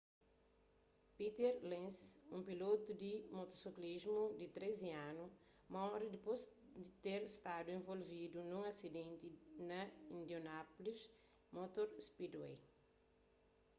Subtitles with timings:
[1.17, 1.95] peter lenz
[2.35, 5.25] un pilotu di motosiklismu di 13 anu
[5.75, 6.41] móre dipôs
[6.85, 9.27] di ter stadu involvidu nun asidenti
[9.69, 9.79] na
[10.19, 10.99] indianapolis
[11.55, 12.55] motor speedway